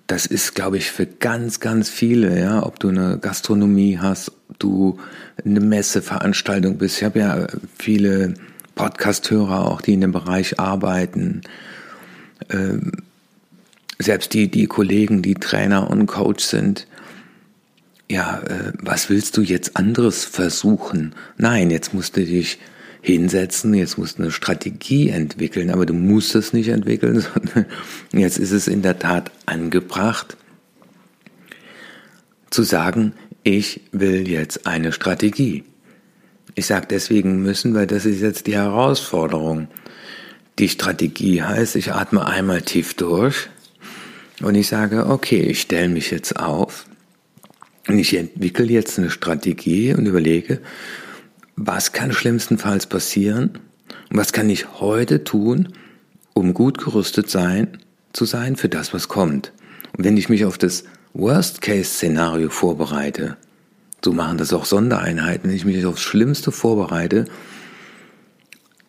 das 0.07 0.25
ist, 0.25 0.55
glaube 0.55 0.77
ich, 0.77 0.91
für 0.91 1.05
ganz, 1.05 1.59
ganz 1.59 1.89
viele, 1.89 2.39
ja, 2.39 2.63
ob 2.65 2.79
du 2.79 2.89
eine 2.89 3.17
Gastronomie 3.19 3.97
hast, 3.99 4.31
ob 4.49 4.59
du 4.59 4.99
eine 5.43 5.59
Messeveranstaltung 5.59 6.77
bist. 6.77 6.97
Ich 6.97 7.03
habe 7.03 7.19
ja 7.19 7.47
viele 7.77 8.35
Podcast-Hörer 8.75 9.65
auch, 9.65 9.81
die 9.81 9.93
in 9.93 10.01
dem 10.01 10.11
Bereich 10.11 10.59
arbeiten. 10.59 11.41
Ähm, 12.49 12.91
selbst 13.99 14.33
die, 14.33 14.49
die 14.49 14.67
Kollegen, 14.67 15.21
die 15.21 15.35
Trainer 15.35 15.89
und 15.89 16.05
Coach 16.05 16.43
sind, 16.43 16.87
ja, 18.11 18.39
äh, 18.39 18.73
was 18.81 19.09
willst 19.09 19.37
du 19.37 19.41
jetzt 19.41 19.77
anderes 19.77 20.25
versuchen? 20.25 21.13
Nein, 21.37 21.69
jetzt 21.69 21.93
musst 21.93 22.17
du 22.17 22.25
dich 22.25 22.59
hinsetzen, 23.01 23.73
jetzt 23.73 23.97
musst 23.97 24.17
du 24.17 24.23
eine 24.23 24.31
Strategie 24.31 25.09
entwickeln, 25.09 25.69
aber 25.69 25.85
du 25.85 25.93
musst 25.93 26.35
es 26.35 26.51
nicht 26.51 26.69
entwickeln, 26.69 27.19
sondern 27.33 27.65
jetzt 28.11 28.39
ist 28.39 28.51
es 28.51 28.67
in 28.67 28.81
der 28.81 28.99
Tat 28.99 29.31
angebracht, 29.45 30.37
zu 32.49 32.63
sagen, 32.63 33.13
ich 33.43 33.81
will 33.91 34.27
jetzt 34.27 34.65
eine 34.65 34.91
Strategie. 34.91 35.63
Ich 36.55 36.65
sage 36.65 36.87
deswegen 36.89 37.41
müssen, 37.43 37.75
weil 37.75 37.87
das 37.87 38.05
ist 38.05 38.21
jetzt 38.21 38.47
die 38.47 38.55
Herausforderung. 38.55 39.67
Die 40.57 40.67
Strategie 40.67 41.43
heißt, 41.43 41.75
ich 41.75 41.93
atme 41.93 42.25
einmal 42.25 42.63
tief 42.63 42.95
durch 42.95 43.49
und 44.41 44.55
ich 44.55 44.67
sage, 44.67 45.05
okay, 45.05 45.41
ich 45.41 45.61
stelle 45.61 45.89
mich 45.89 46.11
jetzt 46.11 46.37
auf 46.37 46.85
und 47.89 47.97
ich 47.97 48.15
entwickle 48.15 48.67
jetzt 48.67 48.99
eine 48.99 49.09
Strategie 49.09 49.95
und 49.95 50.05
überlege, 50.05 50.61
was 51.55 51.91
kann 51.91 52.13
schlimmstenfalls 52.13 52.85
passieren 52.85 53.57
und 54.11 54.17
was 54.17 54.31
kann 54.31 54.47
ich 54.49 54.79
heute 54.79 55.23
tun, 55.23 55.73
um 56.35 56.53
gut 56.53 56.77
gerüstet 56.77 57.31
sein, 57.31 57.79
zu 58.13 58.25
sein 58.25 58.55
für 58.55 58.69
das, 58.69 58.93
was 58.93 59.07
kommt. 59.07 59.51
Und 59.97 60.05
wenn 60.05 60.17
ich 60.17 60.29
mich 60.29 60.45
auf 60.45 60.59
das 60.59 60.83
Worst-Case-Szenario 61.13 62.51
vorbereite, 62.51 63.37
so 64.05 64.13
machen 64.13 64.37
das 64.37 64.53
auch 64.53 64.65
Sondereinheiten, 64.65 65.49
wenn 65.49 65.55
ich 65.55 65.65
mich 65.65 65.83
aufs 65.87 66.01
Schlimmste 66.01 66.51
vorbereite, 66.51 67.25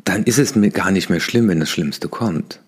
dann 0.05 0.25
ist 0.25 0.39
es 0.39 0.55
mir 0.55 0.71
gar 0.71 0.91
nicht 0.91 1.09
mehr 1.09 1.21
schlimm, 1.21 1.49
wenn 1.49 1.61
das 1.61 1.71
Schlimmste 1.71 2.09
kommt. 2.09 2.61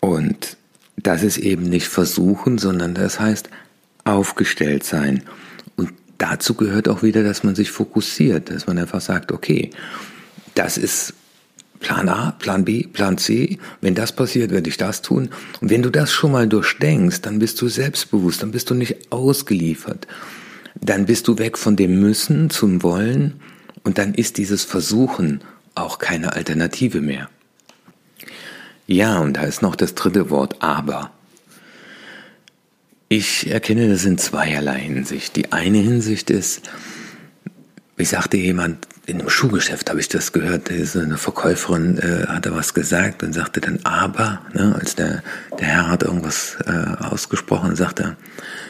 Und 0.00 0.57
das 1.02 1.22
ist 1.22 1.38
eben 1.38 1.64
nicht 1.64 1.88
versuchen, 1.88 2.58
sondern 2.58 2.94
das 2.94 3.20
heißt 3.20 3.48
aufgestellt 4.04 4.84
sein. 4.84 5.22
Und 5.76 5.92
dazu 6.18 6.54
gehört 6.54 6.88
auch 6.88 7.02
wieder, 7.02 7.22
dass 7.22 7.44
man 7.44 7.54
sich 7.54 7.70
fokussiert, 7.70 8.50
dass 8.50 8.66
man 8.66 8.78
einfach 8.78 9.00
sagt, 9.00 9.32
okay, 9.32 9.70
das 10.54 10.76
ist 10.76 11.14
Plan 11.80 12.08
A, 12.08 12.32
Plan 12.32 12.64
B, 12.64 12.84
Plan 12.84 13.18
C. 13.18 13.58
Wenn 13.80 13.94
das 13.94 14.12
passiert, 14.12 14.50
werde 14.50 14.68
ich 14.68 14.76
das 14.76 15.02
tun. 15.02 15.28
Und 15.60 15.70
wenn 15.70 15.82
du 15.82 15.90
das 15.90 16.10
schon 16.10 16.32
mal 16.32 16.48
durchdenkst, 16.48 17.20
dann 17.20 17.38
bist 17.38 17.60
du 17.60 17.68
selbstbewusst, 17.68 18.42
dann 18.42 18.50
bist 18.50 18.70
du 18.70 18.74
nicht 18.74 19.12
ausgeliefert. 19.12 20.08
Dann 20.80 21.06
bist 21.06 21.28
du 21.28 21.38
weg 21.38 21.56
von 21.58 21.76
dem 21.76 22.00
Müssen 22.00 22.50
zum 22.50 22.82
Wollen 22.82 23.40
und 23.84 23.98
dann 23.98 24.14
ist 24.14 24.38
dieses 24.38 24.64
Versuchen 24.64 25.40
auch 25.74 25.98
keine 25.98 26.32
Alternative 26.32 27.00
mehr. 27.00 27.28
Ja, 28.88 29.18
und 29.18 29.34
da 29.34 29.42
ist 29.42 29.60
noch 29.60 29.76
das 29.76 29.94
dritte 29.94 30.30
Wort 30.30 30.62
aber. 30.62 31.10
Ich 33.10 33.50
erkenne 33.50 33.88
das 33.90 34.06
in 34.06 34.16
zweierlei 34.16 34.80
Hinsicht. 34.80 35.36
Die 35.36 35.52
eine 35.52 35.76
Hinsicht 35.76 36.30
ist, 36.30 36.62
wie 37.98 38.06
sagte 38.06 38.38
jemand, 38.38 38.88
in 39.04 39.20
einem 39.20 39.28
Schuhgeschäft 39.28 39.90
habe 39.90 40.00
ich 40.00 40.08
das 40.08 40.32
gehört, 40.32 40.70
eine 40.70 41.18
Verkäuferin 41.18 41.98
äh, 41.98 42.26
hatte 42.28 42.54
was 42.54 42.72
gesagt 42.72 43.22
und 43.22 43.34
sagte 43.34 43.60
dann 43.60 43.80
aber, 43.84 44.40
ne, 44.54 44.74
als 44.78 44.94
der, 44.94 45.22
der 45.58 45.66
Herr 45.66 45.88
hat 45.88 46.02
irgendwas 46.02 46.56
äh, 46.66 47.04
ausgesprochen, 47.04 47.76
sagte 47.76 48.16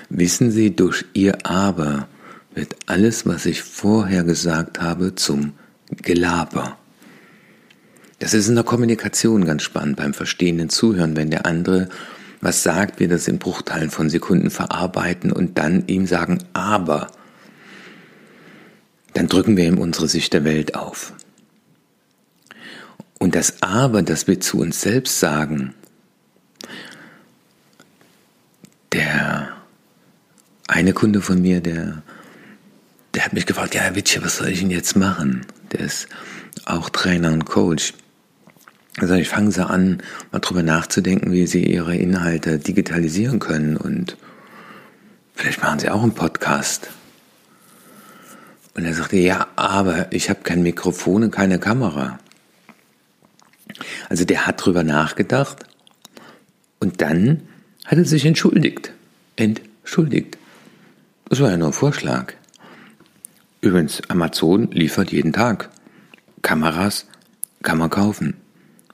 wissen 0.08 0.50
Sie, 0.50 0.74
durch 0.74 1.04
Ihr 1.12 1.46
aber 1.46 2.08
wird 2.54 2.74
alles, 2.86 3.24
was 3.26 3.46
ich 3.46 3.62
vorher 3.62 4.24
gesagt 4.24 4.80
habe, 4.80 5.14
zum 5.14 5.52
Gelaber. 5.90 6.77
Das 8.18 8.34
ist 8.34 8.48
in 8.48 8.54
der 8.56 8.64
Kommunikation 8.64 9.44
ganz 9.44 9.62
spannend 9.62 9.96
beim 9.96 10.12
verstehenden 10.12 10.70
Zuhören, 10.70 11.16
wenn 11.16 11.30
der 11.30 11.46
andere 11.46 11.88
was 12.40 12.62
sagt, 12.62 13.00
wir 13.00 13.08
das 13.08 13.28
in 13.28 13.38
Bruchteilen 13.38 13.90
von 13.90 14.10
Sekunden 14.10 14.50
verarbeiten 14.50 15.32
und 15.32 15.58
dann 15.58 15.86
ihm 15.86 16.06
sagen, 16.06 16.38
aber, 16.52 17.08
dann 19.14 19.26
drücken 19.26 19.56
wir 19.56 19.66
ihm 19.66 19.78
unsere 19.78 20.08
Sicht 20.08 20.32
der 20.32 20.44
Welt 20.44 20.74
auf. 20.74 21.12
Und 23.18 23.34
das 23.34 23.62
aber, 23.62 24.02
das 24.02 24.28
wir 24.28 24.40
zu 24.40 24.60
uns 24.60 24.80
selbst 24.80 25.18
sagen, 25.18 25.74
der 28.92 29.48
eine 30.68 30.92
Kunde 30.92 31.20
von 31.20 31.42
mir, 31.42 31.60
der, 31.60 32.02
der 33.14 33.24
hat 33.24 33.32
mich 33.32 33.46
gefragt, 33.46 33.74
ja, 33.74 33.80
Herr 33.80 33.96
Witsche, 33.96 34.22
was 34.22 34.36
soll 34.36 34.48
ich 34.48 34.60
denn 34.60 34.70
jetzt 34.70 34.94
machen? 34.94 35.44
Der 35.72 35.80
ist 35.80 36.08
auch 36.64 36.88
Trainer 36.90 37.32
und 37.32 37.44
Coach. 37.44 37.94
Also 39.00 39.14
ich 39.14 39.28
fange 39.28 39.52
sie 39.52 39.64
an, 39.64 40.02
mal 40.32 40.40
drüber 40.40 40.62
nachzudenken, 40.62 41.32
wie 41.32 41.46
sie 41.46 41.64
ihre 41.64 41.96
Inhalte 41.96 42.58
digitalisieren 42.58 43.38
können 43.38 43.76
und 43.76 44.16
vielleicht 45.34 45.62
machen 45.62 45.78
sie 45.78 45.90
auch 45.90 46.02
einen 46.02 46.14
Podcast. 46.14 46.90
Und 48.74 48.84
er 48.84 48.94
sagte, 48.94 49.16
ja, 49.16 49.48
aber 49.56 50.12
ich 50.12 50.30
habe 50.30 50.40
kein 50.42 50.62
Mikrofon 50.62 51.24
und 51.24 51.30
keine 51.30 51.58
Kamera. 51.58 52.18
Also 54.08 54.24
der 54.24 54.46
hat 54.46 54.64
drüber 54.64 54.82
nachgedacht 54.82 55.64
und 56.80 57.00
dann 57.00 57.42
hat 57.84 57.98
er 57.98 58.04
sich 58.04 58.24
entschuldigt. 58.24 58.92
Entschuldigt. 59.36 60.38
Das 61.28 61.40
war 61.40 61.50
ja 61.50 61.56
nur 61.56 61.68
ein 61.68 61.72
Vorschlag. 61.72 62.34
Übrigens, 63.60 64.02
Amazon 64.08 64.70
liefert 64.70 65.12
jeden 65.12 65.32
Tag. 65.32 65.68
Kameras 66.42 67.06
kann 67.62 67.78
man 67.78 67.90
kaufen. 67.90 68.34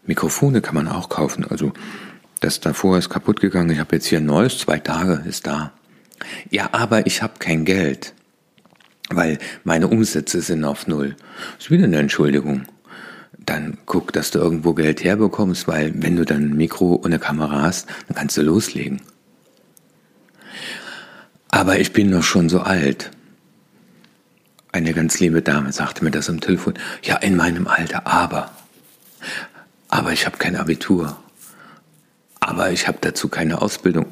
Mikrofone 0.06 0.60
kann 0.60 0.74
man 0.74 0.88
auch 0.88 1.08
kaufen. 1.08 1.44
Also 1.48 1.72
das 2.40 2.60
davor 2.60 2.98
ist 2.98 3.08
kaputt 3.08 3.40
gegangen. 3.40 3.70
Ich 3.70 3.78
habe 3.78 3.96
jetzt 3.96 4.06
hier 4.06 4.18
ein 4.18 4.26
neues, 4.26 4.58
zwei 4.58 4.78
Tage 4.78 5.24
ist 5.26 5.46
da. 5.46 5.72
Ja, 6.50 6.68
aber 6.72 7.06
ich 7.06 7.22
habe 7.22 7.34
kein 7.38 7.64
Geld, 7.64 8.14
weil 9.10 9.38
meine 9.64 9.88
Umsätze 9.88 10.40
sind 10.40 10.64
auf 10.64 10.86
Null. 10.86 11.16
Ist 11.58 11.70
wieder 11.70 11.84
eine 11.84 11.98
Entschuldigung. 11.98 12.66
Dann 13.38 13.78
guck, 13.86 14.12
dass 14.12 14.30
du 14.30 14.38
irgendwo 14.38 14.74
Geld 14.74 15.04
herbekommst, 15.04 15.68
weil 15.68 15.92
wenn 16.02 16.16
du 16.16 16.24
dann 16.24 16.50
ein 16.50 16.56
Mikro 16.56 16.94
und 16.94 17.06
eine 17.06 17.18
Kamera 17.18 17.62
hast, 17.62 17.88
dann 18.08 18.16
kannst 18.16 18.36
du 18.36 18.42
loslegen. 18.42 19.02
Aber 21.50 21.78
ich 21.78 21.92
bin 21.92 22.10
noch 22.10 22.22
schon 22.22 22.48
so 22.48 22.60
alt. 22.60 23.10
Eine 24.72 24.92
ganz 24.92 25.20
liebe 25.20 25.40
Dame 25.40 25.72
sagte 25.72 26.02
mir 26.02 26.10
das 26.10 26.28
am 26.28 26.40
Telefon. 26.40 26.74
Ja, 27.02 27.16
in 27.16 27.36
meinem 27.36 27.68
Alter, 27.68 28.06
aber 28.06 28.50
aber 29.94 30.12
ich 30.12 30.26
habe 30.26 30.38
kein 30.38 30.56
Abitur. 30.56 31.16
Aber 32.40 32.72
ich 32.72 32.88
habe 32.88 32.98
dazu 33.00 33.28
keine 33.28 33.62
Ausbildung. 33.62 34.06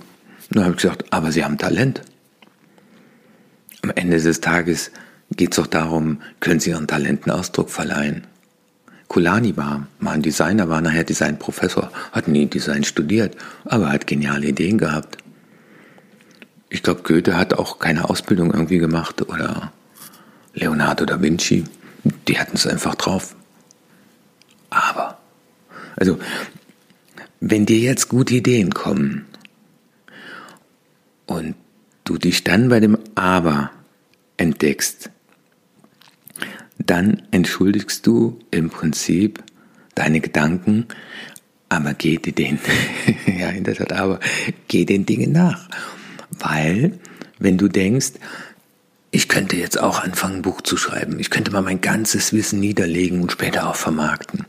Dann 0.51 0.63
habe 0.63 0.75
ich 0.77 0.83
gesagt, 0.83 1.13
aber 1.13 1.33
Sie 1.33 1.45
haben 1.45 1.59
Talent. 1.59 2.03
Am 3.83 3.91
Ende 3.91 4.21
des 4.21 4.41
Tages 4.41 4.93
geht 5.33 5.51
es 5.51 5.57
doch 5.57 5.67
darum, 5.67 6.23
können 6.39 6.61
Sie 6.61 6.71
Ihren 6.71 6.87
Talenten 6.87 7.33
Ausdruck 7.33 7.69
verleihen. 7.69 8.29
Kulani 9.09 9.57
war 9.57 9.89
mal 9.99 10.13
ein 10.13 10.23
Designer, 10.23 10.69
war 10.69 10.81
nachher 10.81 11.03
Designprofessor, 11.03 11.91
hat 12.13 12.29
nie 12.29 12.47
Design 12.47 12.85
studiert, 12.85 13.37
aber 13.65 13.91
hat 13.91 14.07
geniale 14.07 14.47
Ideen 14.47 14.79
gehabt. 14.79 15.19
Ich 16.69 16.85
glaube, 16.85 17.03
Goethe 17.03 17.37
hat 17.37 17.55
auch 17.55 17.81
keine 17.81 18.09
Ausbildung 18.09 18.55
irgendwie 18.55 18.79
gemacht 18.79 19.21
oder 19.29 19.73
Leonardo 20.55 21.05
da 21.07 21.21
Vinci. 21.21 21.65
Die 22.29 22.39
hatten 22.39 22.55
es 22.55 22.69
einfach 22.69 22.95
drauf. 22.95 23.35
Aber 24.71 25.12
also, 25.97 26.19
wenn 27.41 27.67
dir 27.67 27.79
jetzt 27.79 28.09
gute 28.09 28.35
Ideen 28.35 28.73
kommen 28.73 29.27
und 31.27 31.55
du 32.05 32.19
dich 32.19 32.45
dann 32.45 32.69
bei 32.69 32.81
dem 32.81 32.99
Aber 33.15 33.71
entdeckst, 34.37 35.11
dann 36.79 37.23
entschuldigst 37.31 38.07
du 38.07 38.39
im 38.51 38.71
Prinzip 38.71 39.43
deine 39.95 40.21
Gedanken, 40.21 40.87
aber 41.69 41.95
geh 41.95 42.19
den, 42.19 42.59
ja, 43.27 43.51
in 43.51 43.65
der 43.65 43.75
Tat, 43.75 43.93
aber 43.93 44.21
geh 44.69 44.85
den 44.85 45.07
Dingen 45.07 45.33
nach. 45.33 45.69
Weil, 46.31 46.99
wenn 47.39 47.59
du 47.59 47.69
denkst, 47.69 48.13
ich 49.11 49.29
könnte 49.29 49.57
jetzt 49.57 49.79
auch 49.79 50.01
anfangen, 50.01 50.37
ein 50.37 50.43
Buch 50.43 50.63
zu 50.63 50.77
schreiben, 50.77 51.21
ich 51.21 51.31
könnte 51.31 51.51
mal 51.51 51.63
mein 51.63 51.81
ganzes 51.81 52.33
Wissen 52.33 52.61
niederlegen 52.61 53.21
und 53.21 53.33
später 53.33 53.69
auch 53.69 53.77
vermarkten, 53.77 54.47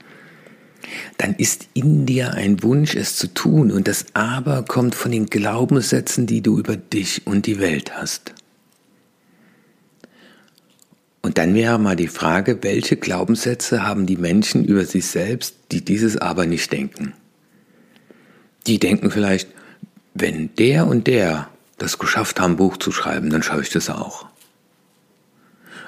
dann 1.18 1.36
ist 1.36 1.68
in 1.74 2.06
dir 2.06 2.34
ein 2.34 2.64
Wunsch, 2.64 2.96
es 2.96 3.16
zu 3.16 3.34
tun. 3.34 3.72
Und 3.72 3.88
das 3.88 4.06
Aber 4.14 4.64
kommt 4.64 4.96
von 4.96 5.12
den 5.12 5.28
Glaubenssätzen, 5.28 6.26
die 6.28 6.42
du 6.42 6.58
über 6.58 6.76
dich 6.76 7.28
und 7.28 7.46
die 7.46 7.60
Welt 7.60 7.96
hast. 7.96 8.34
Und 11.22 11.38
dann 11.38 11.56
wäre 11.56 11.80
mal 11.80 11.96
die 11.96 12.08
Frage, 12.08 12.60
welche 12.64 12.98
Glaubenssätze 12.98 13.84
haben 13.84 14.06
die 14.06 14.18
Menschen 14.18 14.66
über 14.66 14.86
sich 14.86 15.06
selbst, 15.06 15.56
die 15.72 15.84
dieses 15.84 16.18
Aber 16.18 16.46
nicht 16.46 16.72
denken? 16.72 17.14
Die 18.68 18.78
denken 18.80 19.10
vielleicht, 19.10 19.48
wenn 20.14 20.54
der 20.56 20.88
und 20.88 21.08
der 21.08 21.50
das 21.78 21.98
geschafft 21.98 22.40
haben, 22.40 22.58
Buch 22.58 22.78
zu 22.78 22.92
schreiben, 22.92 23.30
dann 23.30 23.44
schaffe 23.44 23.62
ich 23.62 23.70
das 23.70 23.90
auch. 23.90 24.26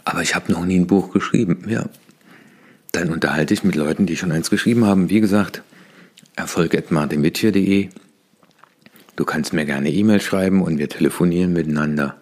Aber 0.06 0.22
ich 0.22 0.36
habe 0.36 0.52
noch 0.52 0.66
nie 0.66 0.80
ein 0.80 0.88
Buch 0.88 1.12
geschrieben. 1.12 1.66
Ja, 1.68 1.86
dann 2.96 3.12
unterhalte 3.12 3.54
ich 3.54 3.64
mit 3.64 3.76
Leuten, 3.76 4.06
die 4.06 4.16
schon 4.16 4.32
eins 4.32 4.50
geschrieben 4.50 4.86
haben. 4.86 5.10
Wie 5.10 5.20
gesagt, 5.20 5.64
erfolg.martinwittier.de. 6.36 7.90
Du 9.16 9.26
kannst 9.26 9.54
mir 9.54 9.66
gerne 9.66 9.92
E-Mail 9.92 10.22
schreiben 10.22 10.62
und 10.62 10.78
wir 10.78 10.88
telefonieren 10.88 11.52
miteinander. 11.54 12.16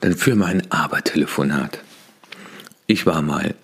Dann 0.00 0.14
führen 0.14 0.38
wir 0.38 0.46
ein 0.46 0.70
Aber-Telefonat. 0.70 1.80
Ich 2.86 3.06
war 3.06 3.22
mal 3.22 3.54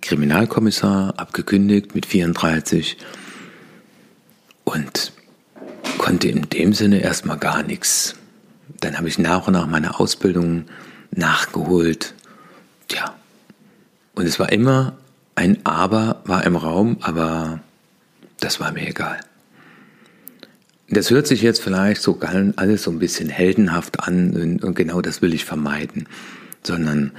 Kriminalkommissar, 0.00 1.14
abgekündigt 1.18 1.94
mit 1.94 2.06
34 2.06 2.96
und 4.64 5.12
konnte 5.98 6.28
in 6.28 6.48
dem 6.50 6.72
Sinne 6.72 7.00
erstmal 7.00 7.38
gar 7.38 7.62
nichts. 7.64 8.14
Dann 8.80 8.96
habe 8.96 9.08
ich 9.08 9.18
nach 9.18 9.46
und 9.48 9.54
nach 9.54 9.66
meine 9.66 9.98
Ausbildung 9.98 10.66
nachgeholt. 11.10 12.14
Tja, 12.88 13.14
und 14.14 14.26
es 14.26 14.38
war 14.38 14.52
immer 14.52 14.96
ein 15.34 15.58
Aber 15.64 16.22
war 16.24 16.44
im 16.44 16.56
Raum, 16.56 16.98
aber 17.00 17.60
das 18.40 18.60
war 18.60 18.72
mir 18.72 18.88
egal. 18.88 19.20
Das 20.88 21.10
hört 21.10 21.26
sich 21.26 21.40
jetzt 21.40 21.62
vielleicht 21.62 22.02
so 22.02 22.18
alles 22.56 22.82
so 22.82 22.90
ein 22.90 22.98
bisschen 22.98 23.30
heldenhaft 23.30 24.00
an 24.00 24.60
und, 24.62 24.74
genau 24.74 25.00
das 25.00 25.22
will 25.22 25.32
ich 25.32 25.44
vermeiden, 25.44 26.06
sondern 26.62 27.12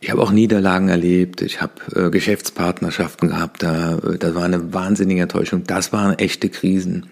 ich 0.00 0.10
habe 0.10 0.20
auch 0.20 0.30
Niederlagen 0.30 0.90
erlebt, 0.90 1.40
ich 1.40 1.62
habe 1.62 1.72
äh, 1.94 2.10
Geschäftspartnerschaften 2.10 3.30
gehabt, 3.30 3.62
da, 3.62 3.96
da 3.96 4.34
war 4.34 4.44
eine 4.44 4.74
wahnsinnige 4.74 5.22
Enttäuschung, 5.22 5.64
das 5.64 5.92
waren 5.94 6.18
echte 6.18 6.50
Krisen. 6.50 7.06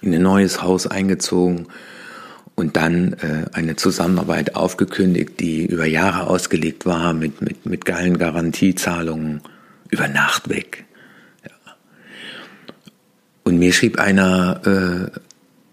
In 0.00 0.12
ein 0.12 0.22
neues 0.22 0.62
Haus 0.62 0.88
eingezogen 0.88 1.68
und 2.56 2.76
dann 2.76 3.12
äh, 3.14 3.44
eine 3.52 3.76
Zusammenarbeit 3.76 4.56
aufgekündigt, 4.56 5.38
die 5.38 5.66
über 5.66 5.84
Jahre 5.84 6.26
ausgelegt 6.26 6.86
war 6.86 7.12
mit, 7.12 7.42
mit, 7.42 7.66
mit 7.66 7.84
geilen 7.84 8.18
Garantiezahlungen 8.18 9.42
über 9.90 10.08
Nacht 10.08 10.48
weg. 10.48 10.86
Ja. 11.44 11.74
Und 13.44 13.58
mir 13.58 13.72
schrieb 13.72 14.00
einer 14.00 15.12
äh, 15.14 15.20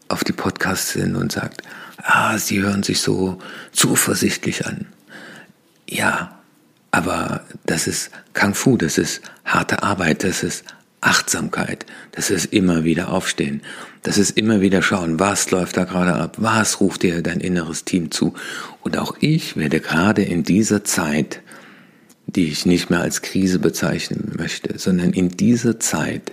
auf 0.09 0.25
die 0.25 0.33
Podcasts 0.33 0.91
hin 0.91 1.15
und 1.15 1.31
sagt, 1.31 1.61
ah, 1.97 2.37
Sie 2.37 2.61
hören 2.61 2.83
sich 2.83 2.99
so 2.99 3.39
zuversichtlich 3.71 4.65
an. 4.67 4.85
Ja, 5.87 6.37
aber 6.91 7.45
das 7.65 7.87
ist 7.87 8.11
Kung 8.33 8.53
Fu, 8.53 8.75
das 8.75 8.97
ist 8.97 9.21
harte 9.45 9.83
Arbeit, 9.83 10.23
das 10.23 10.43
ist 10.43 10.65
Achtsamkeit, 11.05 11.85
das 12.11 12.29
ist 12.29 12.53
immer 12.53 12.83
wieder 12.83 13.11
aufstehen, 13.11 13.61
das 14.01 14.17
ist 14.17 14.37
immer 14.37 14.61
wieder 14.61 14.81
schauen, 14.81 15.19
was 15.19 15.51
läuft 15.51 15.77
da 15.77 15.83
gerade 15.83 16.15
ab, 16.15 16.37
was 16.39 16.79
ruft 16.79 17.03
dir 17.03 17.21
dein 17.21 17.39
inneres 17.39 17.85
Team 17.85 18.11
zu. 18.11 18.33
Und 18.81 18.97
auch 18.97 19.15
ich 19.19 19.55
werde 19.57 19.79
gerade 19.79 20.23
in 20.23 20.43
dieser 20.43 20.83
Zeit, 20.83 21.41
die 22.25 22.47
ich 22.47 22.65
nicht 22.65 22.89
mehr 22.89 23.01
als 23.01 23.21
Krise 23.21 23.59
bezeichnen 23.59 24.33
möchte, 24.37 24.77
sondern 24.79 25.11
in 25.11 25.29
dieser 25.29 25.79
Zeit 25.79 26.31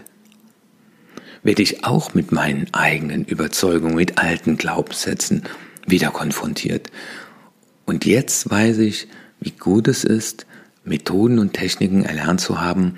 werde 1.42 1.62
ich 1.62 1.84
auch 1.84 2.14
mit 2.14 2.32
meinen 2.32 2.66
eigenen 2.72 3.24
Überzeugungen, 3.24 3.94
mit 3.94 4.18
alten 4.18 4.56
Glaubenssätzen 4.56 5.42
wieder 5.86 6.10
konfrontiert. 6.10 6.90
Und 7.86 8.04
jetzt 8.04 8.50
weiß 8.50 8.78
ich, 8.78 9.08
wie 9.40 9.52
gut 9.52 9.88
es 9.88 10.04
ist, 10.04 10.46
Methoden 10.84 11.38
und 11.38 11.54
Techniken 11.54 12.04
erlernt 12.04 12.40
zu 12.40 12.60
haben, 12.60 12.94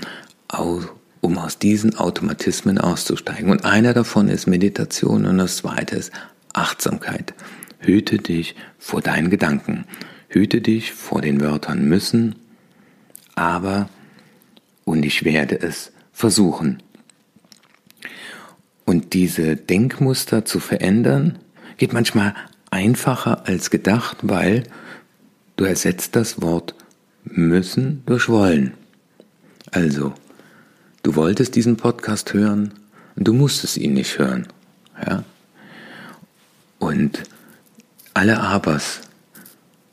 um 1.22 1.38
aus 1.38 1.58
diesen 1.58 1.96
Automatismen 1.96 2.76
auszusteigen. 2.76 3.50
Und 3.50 3.64
einer 3.64 3.94
davon 3.94 4.28
ist 4.28 4.46
Meditation 4.46 5.24
und 5.24 5.38
das 5.38 5.56
zweite 5.58 5.96
ist 5.96 6.12
Achtsamkeit. 6.52 7.32
Hüte 7.78 8.18
dich 8.18 8.54
vor 8.78 9.00
deinen 9.00 9.30
Gedanken. 9.30 9.86
Hüte 10.28 10.60
dich 10.60 10.92
vor 10.92 11.22
den 11.22 11.40
Wörtern 11.40 11.84
müssen, 11.84 12.34
aber 13.34 13.88
und 14.84 15.04
ich 15.04 15.24
werde 15.24 15.60
es 15.60 15.92
versuchen. 16.12 16.82
Und 18.84 19.12
diese 19.14 19.56
Denkmuster 19.56 20.44
zu 20.44 20.58
verändern, 20.58 21.38
geht 21.76 21.92
manchmal 21.92 22.34
einfacher 22.70 23.46
als 23.46 23.70
gedacht, 23.70 24.18
weil 24.22 24.64
du 25.56 25.64
ersetzt 25.64 26.16
das 26.16 26.42
Wort 26.42 26.74
müssen 27.24 28.02
durch 28.06 28.28
wollen. 28.28 28.74
Also, 29.70 30.14
Du 31.02 31.16
wolltest 31.16 31.56
diesen 31.56 31.76
Podcast 31.76 32.32
hören 32.32 32.74
du 33.16 33.32
musstest 33.32 33.76
ihn 33.76 33.94
nicht 33.94 34.18
hören. 34.18 34.46
Ja? 35.06 35.24
Und 36.78 37.22
alle 38.14 38.40
Abers 38.40 39.00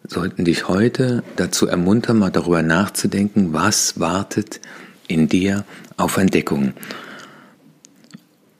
sollten 0.07 0.45
dich 0.45 0.67
heute 0.67 1.23
dazu 1.35 1.67
ermuntern, 1.67 2.19
mal 2.19 2.31
darüber 2.31 2.61
nachzudenken, 2.61 3.53
was 3.53 3.99
wartet 3.99 4.59
in 5.07 5.27
dir 5.27 5.65
auf 5.97 6.17
Entdeckung. 6.17 6.73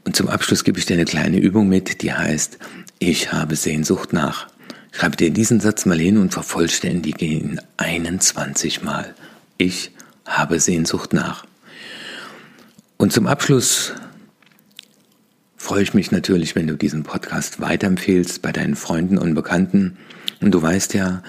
Und 0.06 0.16
zum 0.16 0.28
Abschluss 0.28 0.64
gebe 0.64 0.80
ich 0.80 0.86
dir 0.86 0.96
eine 0.96 1.06
kleine 1.06 1.38
Übung 1.40 1.70
mit, 1.70 2.02
die 2.02 2.14
heißt, 2.14 2.58
ich 3.00 3.32
habe 3.32 3.56
Sehnsucht 3.56 4.14
nach. 4.14 4.48
Schreibe 4.92 5.16
dir 5.16 5.32
diesen 5.32 5.60
Satz 5.60 5.86
mal 5.86 6.00
hin 6.00 6.18
und 6.18 6.34
vervollständige 6.34 7.26
ihn 7.26 7.62
21 7.78 8.82
Mal. 8.82 9.14
Ich 9.58 9.92
habe 10.26 10.60
Sehnsucht 10.60 11.14
nach. 11.14 11.46
Und 13.02 13.14
zum 13.14 13.28
Abschluss 13.28 13.94
freue 15.56 15.84
ich 15.84 15.94
mich 15.94 16.12
natürlich, 16.12 16.58
wenn 16.58 16.68
du 16.68 16.76
diesen 16.76 17.04
Podcast 17.04 17.62
weiterempfehlst 17.62 18.42
bei 18.42 18.52
deinen 18.52 18.76
Freunden 18.76 19.18
und 19.18 19.36
Bekannten. 19.36 19.98
Und 20.42 20.52
du 20.52 20.62
weißt 20.62 20.94
ja, 20.96 21.24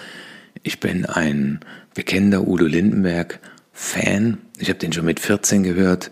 ich 0.64 0.80
bin 0.80 1.06
ein 1.06 1.61
bekennender 1.94 2.48
Udo 2.48 2.66
Lindenberg 2.66 3.38
Fan. 3.72 4.38
Ich 4.59 4.68
habe 4.68 4.80
den 4.80 4.92
schon 4.92 5.04
mit 5.04 5.20
14 5.20 5.62
gehört 5.62 6.11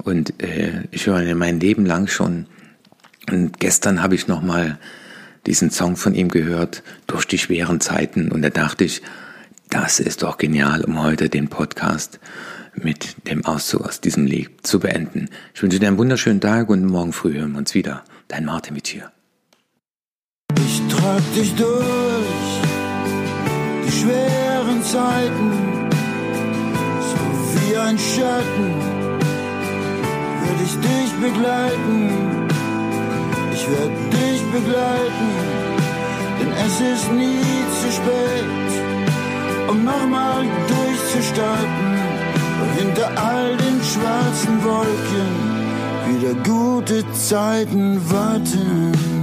und 0.00 0.40
äh, 0.40 0.84
ich 0.92 1.08
höre 1.08 1.20
ihn 1.24 1.36
mein 1.36 1.58
Leben 1.58 1.86
lang 1.86 2.06
schon. 2.06 2.46
Und 3.28 3.58
gestern 3.58 4.04
habe 4.04 4.14
ich 4.14 4.28
noch 4.28 4.42
mal 4.42 4.78
diesen 5.44 5.72
Song 5.72 5.96
von 5.96 6.14
ihm 6.14 6.28
gehört 6.28 6.84
durch 7.08 7.24
die 7.24 7.38
schweren 7.38 7.80
Zeiten 7.80 8.30
und 8.30 8.42
da 8.42 8.50
dachte 8.50 8.84
ich, 8.84 9.02
das 9.70 9.98
ist 9.98 10.22
doch 10.22 10.38
genial, 10.38 10.84
um 10.84 11.02
heute 11.02 11.28
den 11.28 11.48
Podcast 11.48 12.20
mit 12.84 13.28
dem 13.28 13.44
Auszug 13.44 13.82
aus 13.82 14.00
diesem 14.00 14.26
Lied 14.26 14.66
zu 14.66 14.80
beenden. 14.80 15.28
Ich 15.54 15.62
wünsche 15.62 15.78
dir 15.78 15.88
einen 15.88 15.98
wunderschönen 15.98 16.40
Tag 16.40 16.68
und 16.68 16.84
morgen 16.84 17.12
früh 17.12 17.34
hören 17.34 17.52
wir 17.52 17.58
uns 17.58 17.74
wieder. 17.74 18.04
Dein 18.28 18.44
Martin 18.44 18.74
mit 18.74 18.86
hier. 18.86 19.10
Ich 20.56 20.80
trag 20.88 21.22
dich 21.34 21.54
durch 21.54 21.70
die 23.86 23.92
schweren 23.92 24.82
Zeiten, 24.82 25.50
so 27.10 27.18
wie 27.54 27.76
ein 27.76 27.98
Schatten, 27.98 28.74
würde 30.42 30.62
ich 30.64 30.74
dich 30.88 31.12
begleiten. 31.20 32.48
Ich 33.52 33.68
werde 33.68 33.96
dich 34.10 34.42
begleiten, 34.52 35.30
denn 36.40 36.52
es 36.66 36.80
ist 36.80 37.12
nie 37.12 37.42
zu 37.80 37.92
spät, 37.92 39.68
um 39.68 39.84
nochmal 39.84 40.44
durchzustarten 40.68 41.99
hinter 42.78 43.08
all 43.16 43.56
den 43.56 43.80
schwarzen 43.82 44.64
Wolken 44.64 45.60
wieder 46.08 46.34
gute 46.42 47.04
Zeiten 47.12 48.00
warten. 48.10 49.19